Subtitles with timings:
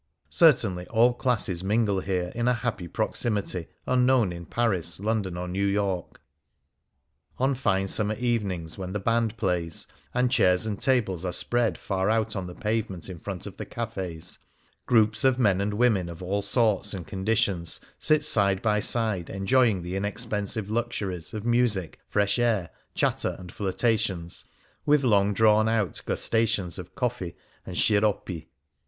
[0.31, 5.67] Certainly all classes mingle here in a happy proximity unknown in Paris, London, or New
[5.67, 6.19] York.
[7.37, 12.09] On fine summer evenings when the band plays, and chairs and tables are spread far
[12.09, 14.39] out on the pavement in front of the cafes,
[14.87, 19.29] groups of men and women of all sorts and con ditions sit side by side,
[19.29, 24.45] enjoying the inexpensive luxuries of music, fresh air, chatter, and flirta tions,
[24.83, 27.35] with long drawn out gustations of coffee
[27.67, 28.47] and sciroppi.